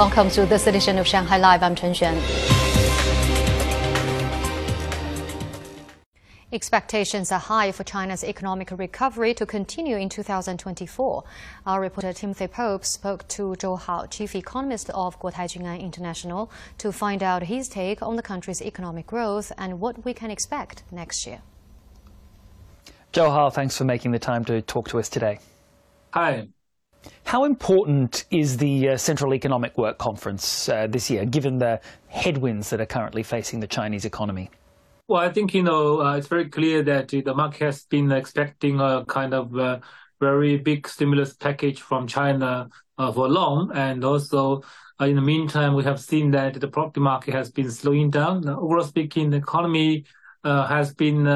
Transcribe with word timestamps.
Welcome 0.00 0.30
to 0.30 0.46
this 0.46 0.66
edition 0.66 0.96
of 0.96 1.06
Shanghai 1.06 1.36
Live. 1.36 1.62
I'm 1.62 1.74
Chen 1.74 1.92
Xuan. 1.92 2.16
Expectations 6.50 7.30
are 7.30 7.38
high 7.38 7.70
for 7.70 7.84
China's 7.84 8.24
economic 8.24 8.70
recovery 8.70 9.34
to 9.34 9.44
continue 9.44 9.98
in 9.98 10.08
2024. 10.08 11.24
Our 11.66 11.82
reporter 11.82 12.14
Timothy 12.14 12.46
Pope 12.46 12.86
spoke 12.86 13.28
to 13.28 13.54
Zhou 13.58 13.78
Hao, 13.78 14.06
chief 14.06 14.34
economist 14.34 14.88
of 14.94 15.20
Guotai 15.20 15.44
Junan 15.44 15.78
International, 15.78 16.50
to 16.78 16.92
find 16.92 17.22
out 17.22 17.42
his 17.42 17.68
take 17.68 18.00
on 18.00 18.16
the 18.16 18.22
country's 18.22 18.62
economic 18.62 19.06
growth 19.06 19.52
and 19.58 19.80
what 19.80 20.02
we 20.02 20.14
can 20.14 20.30
expect 20.30 20.82
next 20.90 21.26
year. 21.26 21.42
Zhou 23.12 23.28
Hao, 23.28 23.50
thanks 23.50 23.76
for 23.76 23.84
making 23.84 24.12
the 24.12 24.18
time 24.18 24.46
to 24.46 24.62
talk 24.62 24.88
to 24.88 24.98
us 24.98 25.10
today. 25.10 25.40
Hi. 26.14 26.48
How 27.24 27.44
important 27.44 28.24
is 28.30 28.56
the 28.56 28.90
uh, 28.90 28.96
Central 28.96 29.34
Economic 29.34 29.78
Work 29.78 29.98
Conference 29.98 30.68
uh, 30.68 30.88
this 30.88 31.08
year, 31.10 31.24
given 31.24 31.58
the 31.58 31.80
headwinds 32.08 32.70
that 32.70 32.80
are 32.80 32.86
currently 32.86 33.22
facing 33.22 33.60
the 33.60 33.68
Chinese 33.68 34.04
economy? 34.04 34.50
Well, 35.06 35.20
I 35.20 35.32
think 35.32 35.54
you 35.54 35.62
know 35.62 36.02
uh, 36.02 36.16
it's 36.16 36.26
very 36.26 36.48
clear 36.48 36.82
that 36.82 37.08
the 37.08 37.34
market 37.34 37.64
has 37.66 37.84
been 37.84 38.10
expecting 38.12 38.80
a 38.80 39.04
kind 39.06 39.34
of 39.34 39.56
uh, 39.56 39.78
very 40.20 40.56
big 40.56 40.88
stimulus 40.88 41.32
package 41.32 41.80
from 41.80 42.06
China 42.06 42.68
uh, 42.98 43.12
for 43.12 43.28
long, 43.28 43.70
and 43.74 44.04
also 44.04 44.62
uh, 45.00 45.04
in 45.04 45.16
the 45.16 45.22
meantime, 45.22 45.74
we 45.74 45.84
have 45.84 46.00
seen 46.00 46.30
that 46.32 46.60
the 46.60 46.68
property 46.68 47.00
market 47.00 47.32
has 47.32 47.50
been 47.50 47.70
slowing 47.70 48.10
down. 48.10 48.48
Overall 48.48 48.84
speaking, 48.84 49.30
the 49.30 49.36
economy 49.36 50.04
has 50.44 50.92
been 50.94 51.26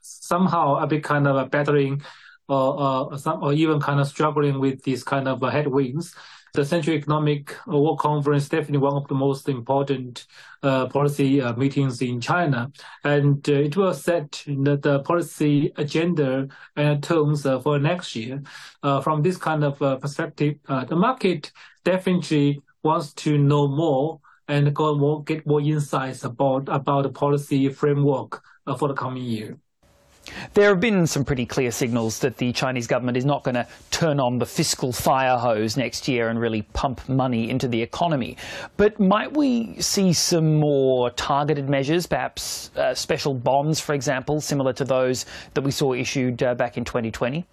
somehow 0.00 0.76
a 0.76 0.86
bit 0.86 1.02
kind 1.02 1.26
of 1.26 1.36
a 1.36 1.46
battering 1.46 2.02
or, 2.48 3.16
some, 3.18 3.42
or 3.42 3.52
even 3.52 3.80
kind 3.80 4.00
of 4.00 4.06
struggling 4.06 4.58
with 4.58 4.82
these 4.82 5.02
kind 5.02 5.28
of 5.28 5.40
headwinds. 5.42 6.14
The 6.54 6.64
Central 6.64 6.94
Economic 6.94 7.56
Work 7.66 7.98
Conference 7.98 8.48
definitely 8.48 8.78
one 8.78 8.94
of 8.94 9.08
the 9.08 9.14
most 9.16 9.48
important 9.48 10.24
uh, 10.62 10.86
policy 10.86 11.40
uh, 11.42 11.52
meetings 11.56 12.00
in 12.00 12.20
China, 12.20 12.70
and 13.02 13.46
uh, 13.48 13.54
it 13.54 13.76
will 13.76 13.92
set 13.92 14.44
the, 14.46 15.02
policy 15.04 15.72
agenda 15.76 16.46
and 16.76 17.04
uh, 17.10 17.60
for 17.60 17.80
next 17.80 18.14
year. 18.14 18.40
Uh, 18.84 19.00
from 19.00 19.20
this 19.20 19.36
kind 19.36 19.64
of 19.64 19.82
uh, 19.82 19.96
perspective, 19.96 20.54
the 20.88 20.94
market 20.94 21.50
definitely 21.82 22.60
wants 22.84 23.12
to 23.14 23.36
know 23.36 23.66
more 23.66 24.20
and 24.46 24.72
go 24.72 24.94
more, 24.94 25.24
get 25.24 25.44
more 25.44 25.60
insights 25.60 26.22
about 26.22 26.68
about 26.68 27.02
the 27.02 27.10
policy 27.10 27.68
framework 27.68 28.44
for 28.78 28.86
the 28.86 28.94
coming 28.94 29.24
year. 29.24 29.58
There 30.54 30.68
have 30.68 30.80
been 30.80 31.06
some 31.06 31.24
pretty 31.24 31.46
clear 31.46 31.70
signals 31.70 32.20
that 32.20 32.36
the 32.36 32.52
Chinese 32.52 32.86
government 32.86 33.16
is 33.16 33.24
not 33.24 33.44
going 33.44 33.54
to 33.54 33.66
turn 33.90 34.20
on 34.20 34.38
the 34.38 34.46
fiscal 34.46 34.92
fire 34.92 35.36
hose 35.36 35.76
next 35.76 36.08
year 36.08 36.28
and 36.28 36.40
really 36.40 36.62
pump 36.62 37.08
money 37.08 37.50
into 37.50 37.68
the 37.68 37.82
economy. 37.82 38.36
But 38.76 38.98
might 39.00 39.36
we 39.36 39.80
see 39.80 40.12
some 40.12 40.56
more 40.56 41.10
targeted 41.10 41.68
measures, 41.68 42.06
perhaps 42.06 42.70
uh, 42.76 42.94
special 42.94 43.34
bonds, 43.34 43.80
for 43.80 43.94
example, 43.94 44.40
similar 44.40 44.72
to 44.74 44.84
those 44.84 45.26
that 45.54 45.62
we 45.62 45.70
saw 45.70 45.92
issued 45.92 46.42
uh, 46.42 46.54
back 46.54 46.76
in 46.76 46.84
2020? 46.84 47.46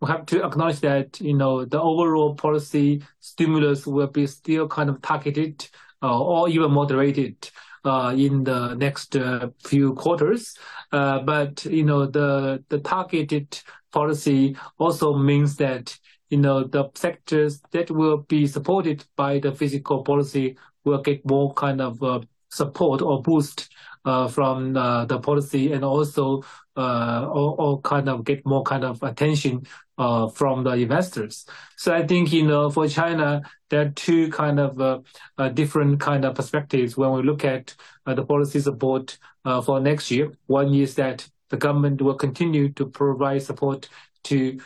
We 0.00 0.08
have 0.08 0.26
to 0.26 0.44
acknowledge 0.44 0.80
that 0.80 1.20
you 1.20 1.34
know 1.34 1.64
the 1.64 1.80
overall 1.80 2.34
policy 2.34 3.02
stimulus 3.20 3.86
will 3.86 4.08
be 4.08 4.26
still 4.26 4.66
kind 4.66 4.90
of 4.90 5.00
targeted 5.00 5.68
uh, 6.02 6.20
or 6.20 6.48
even 6.48 6.72
moderated 6.72 7.48
Uh, 7.84 8.14
in 8.16 8.44
the 8.44 8.74
next 8.74 9.16
uh, 9.16 9.48
few 9.64 9.92
quarters. 9.94 10.54
Uh, 10.92 11.18
but 11.18 11.64
you 11.64 11.82
know, 11.82 12.06
the 12.06 12.62
the 12.68 12.78
targeted 12.78 13.60
policy 13.90 14.56
also 14.78 15.16
means 15.16 15.56
that 15.56 15.98
you 16.30 16.38
know 16.38 16.62
the 16.62 16.88
sectors 16.94 17.60
that 17.72 17.90
will 17.90 18.18
be 18.18 18.46
supported 18.46 19.04
by 19.16 19.40
the 19.40 19.50
fiscal 19.50 20.04
policy 20.04 20.56
will 20.84 21.02
get 21.02 21.26
more 21.26 21.52
kind 21.54 21.80
of 21.80 22.00
uh, 22.04 22.20
support 22.50 23.02
or 23.02 23.20
boost 23.20 23.68
uh, 24.04 24.28
from 24.28 24.74
the 24.74 25.18
policy 25.20 25.72
and 25.72 25.84
also 25.84 26.40
or 26.76 27.80
kind 27.80 28.08
of 28.08 28.22
get 28.22 28.46
more 28.46 28.62
kind 28.62 28.84
of 28.84 29.02
attention 29.02 29.66
uh, 30.02 30.28
from 30.28 30.64
the 30.64 30.72
investors. 30.72 31.46
So 31.76 31.94
I 31.94 32.04
think, 32.04 32.32
you 32.32 32.44
know, 32.44 32.70
for 32.70 32.88
China, 32.88 33.40
there 33.70 33.82
are 33.82 33.90
two 33.90 34.30
kind 34.30 34.58
of 34.58 34.80
uh, 34.80 34.98
uh, 35.38 35.48
different 35.50 36.00
kind 36.00 36.24
of 36.24 36.34
perspectives 36.34 36.96
when 36.96 37.12
we 37.12 37.22
look 37.22 37.44
at 37.44 37.76
uh, 38.06 38.14
the 38.14 38.24
policy 38.24 38.58
support 38.58 39.16
uh, 39.44 39.60
for 39.62 39.78
next 39.78 40.10
year. 40.10 40.32
One 40.46 40.74
is 40.74 40.96
that 40.96 41.28
the 41.50 41.56
government 41.56 42.02
will 42.02 42.16
continue 42.16 42.70
to 42.70 42.86
provide 42.86 43.42
support 43.42 43.88
to 44.24 44.58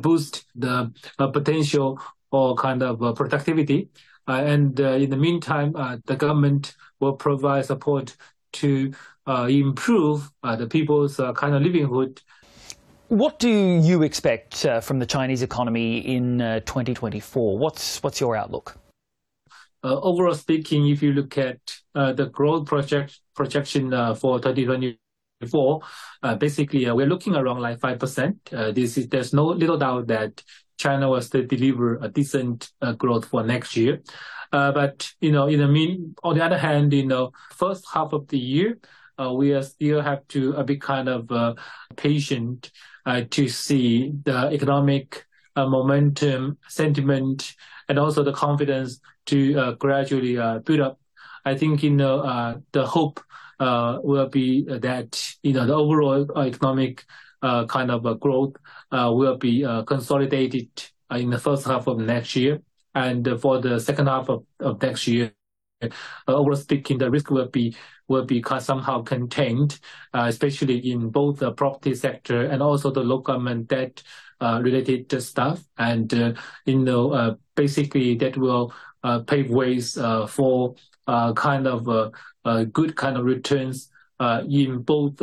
boost 0.00 0.44
the 0.54 0.92
potential 1.18 2.00
or 2.30 2.54
kind 2.54 2.82
of 2.82 3.16
productivity. 3.16 3.88
and 4.28 4.78
in 4.78 5.10
the 5.10 5.16
meantime, 5.16 5.72
the 6.06 6.16
government 6.16 6.76
will 7.00 7.14
provide 7.14 7.64
support 7.64 8.16
to 8.60 8.92
improve 9.48 10.30
the 10.42 10.66
people's 10.66 11.16
kind 11.16 11.54
of 11.54 11.62
livelihood 11.62 12.20
what 13.08 13.38
do 13.38 13.48
you 13.48 14.02
expect 14.02 14.64
uh, 14.64 14.80
from 14.80 14.98
the 14.98 15.06
Chinese 15.06 15.42
economy 15.42 15.98
in 15.98 16.40
uh, 16.40 16.60
2024? 16.60 17.58
What's 17.58 18.02
what's 18.02 18.20
your 18.20 18.36
outlook? 18.36 18.76
Uh, 19.82 20.00
overall 20.00 20.34
speaking, 20.34 20.88
if 20.88 21.02
you 21.02 21.12
look 21.12 21.36
at 21.36 21.58
uh, 21.94 22.12
the 22.12 22.26
growth 22.26 22.66
project 22.66 23.20
projection 23.36 23.92
uh, 23.92 24.14
for 24.14 24.38
2024, 24.38 25.80
uh, 26.22 26.34
basically 26.36 26.90
we're 26.90 27.06
looking 27.06 27.34
around 27.34 27.60
like 27.60 27.78
five 27.78 27.98
percent. 27.98 28.38
this 28.50 28.96
is 28.96 29.08
there's 29.08 29.34
no 29.34 29.46
little 29.46 29.76
doubt 29.76 30.06
that 30.06 30.42
China 30.78 31.10
will 31.10 31.20
still 31.20 31.46
deliver 31.46 31.96
a 31.96 32.08
decent 32.08 32.70
growth 32.98 33.26
for 33.26 33.44
next 33.44 33.76
year. 33.76 34.00
but 34.50 35.12
you 35.20 35.30
know, 35.30 35.46
in 35.46 35.60
the 35.60 35.68
mean, 35.68 36.14
on 36.24 36.36
the 36.36 36.44
other 36.44 36.58
hand, 36.58 36.92
you 36.92 37.06
know, 37.06 37.30
first 37.52 37.84
half 37.92 38.12
of 38.12 38.26
the 38.28 38.38
year, 38.38 38.78
we 39.32 39.62
still 39.62 40.00
have 40.00 40.26
to 40.28 40.64
be 40.64 40.76
kind 40.78 41.08
of 41.08 41.56
patient 41.96 42.72
uh, 43.06 43.22
to 43.30 43.48
see 43.48 44.12
the 44.24 44.48
economic 44.52 45.24
uh, 45.56 45.66
momentum, 45.66 46.58
sentiment, 46.68 47.54
and 47.88 47.98
also 47.98 48.22
the 48.22 48.32
confidence 48.32 49.00
to 49.26 49.58
uh, 49.58 49.72
gradually 49.72 50.38
uh, 50.38 50.58
build 50.60 50.80
up. 50.80 50.98
I 51.44 51.54
think, 51.54 51.82
you 51.82 51.90
know, 51.90 52.20
uh, 52.20 52.56
the 52.72 52.86
hope 52.86 53.20
uh, 53.60 53.98
will 54.02 54.28
be 54.28 54.64
that, 54.64 55.22
you 55.42 55.52
know, 55.52 55.66
the 55.66 55.74
overall 55.74 56.26
economic 56.40 57.04
kind 57.68 57.90
of 57.90 58.20
growth 58.20 58.56
will 58.90 59.36
be 59.36 59.62
consolidated 59.86 60.70
in 61.10 61.28
the 61.28 61.38
first 61.38 61.66
half 61.66 61.86
of 61.86 61.98
next 61.98 62.34
year. 62.36 62.62
And 62.94 63.28
for 63.38 63.60
the 63.60 63.78
second 63.78 64.06
half 64.06 64.30
of, 64.30 64.44
of 64.60 64.80
next 64.80 65.06
year, 65.06 65.32
overall 66.26 66.56
speaking, 66.56 66.98
the 66.98 67.10
risk 67.10 67.30
will 67.30 67.48
be 67.48 67.76
will 68.08 68.24
be 68.24 68.44
somehow 68.58 69.02
contained, 69.02 69.78
uh, 70.12 70.26
especially 70.28 70.90
in 70.90 71.08
both 71.08 71.38
the 71.38 71.52
property 71.52 71.94
sector 71.94 72.44
and 72.44 72.62
also 72.62 72.90
the 72.90 73.00
local 73.00 73.34
government 73.34 73.68
debt 73.68 74.02
uh, 74.40 74.60
related 74.62 75.22
stuff. 75.22 75.64
And, 75.78 76.12
uh, 76.12 76.34
you 76.66 76.78
know, 76.80 77.38
basically 77.54 78.14
that 78.16 78.36
will 78.36 78.74
pave 79.26 79.50
ways 79.50 79.94
for 80.28 80.74
kind 81.06 81.66
of 81.66 82.12
good 82.72 82.96
kind 82.96 83.16
of 83.16 83.24
returns 83.24 83.90
in 84.48 84.82
both 84.82 85.22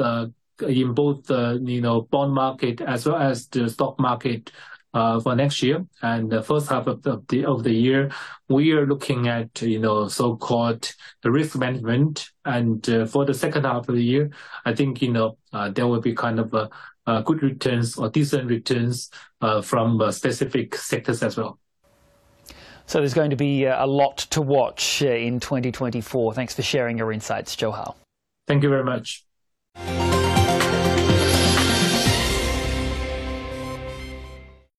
in 0.67 0.93
both 0.93 1.25
the, 1.25 1.59
you 1.63 1.81
know, 1.81 2.01
bond 2.01 2.33
market 2.33 2.81
as 2.81 3.05
well 3.05 3.17
as 3.17 3.47
the 3.47 3.69
stock 3.69 3.99
market 3.99 4.51
uh, 4.51 4.80
for 4.93 5.35
next 5.35 5.61
year. 5.63 5.85
And 6.01 6.31
the 6.31 6.43
first 6.43 6.69
half 6.69 6.87
of 6.87 7.01
the, 7.03 7.21
the, 7.29 7.45
of 7.45 7.63
the 7.63 7.73
year, 7.73 8.11
we 8.49 8.71
are 8.71 8.85
looking 8.85 9.27
at, 9.27 9.61
you 9.61 9.79
know, 9.79 10.07
so-called 10.07 10.91
the 11.21 11.31
risk 11.31 11.57
management. 11.57 12.29
And 12.45 12.87
uh, 12.89 13.05
for 13.05 13.25
the 13.25 13.33
second 13.33 13.65
half 13.65 13.87
of 13.87 13.95
the 13.95 14.03
year, 14.03 14.29
I 14.65 14.73
think, 14.73 15.01
you 15.01 15.11
know, 15.11 15.37
uh, 15.53 15.69
there 15.69 15.87
will 15.87 16.01
be 16.01 16.13
kind 16.13 16.39
of 16.39 16.53
a, 16.53 16.69
good 17.25 17.43
returns 17.43 17.97
or 17.97 18.09
decent 18.09 18.49
returns 18.49 19.09
uh, 19.41 19.61
from 19.61 19.99
uh, 19.99 20.11
specific 20.11 20.75
sectors 20.75 21.21
as 21.21 21.35
well. 21.35 21.59
So 22.85 22.99
there's 22.99 23.13
going 23.13 23.31
to 23.31 23.35
be 23.35 23.67
uh, 23.67 23.83
a 23.83 23.87
lot 23.87 24.17
to 24.31 24.41
watch 24.41 25.01
in 25.01 25.39
2024. 25.39 26.33
Thanks 26.33 26.53
for 26.55 26.61
sharing 26.61 26.97
your 26.97 27.11
insights, 27.11 27.59
Hao. 27.59 27.95
Thank 28.47 28.63
you 28.63 28.69
very 28.69 28.83
much. 28.83 29.25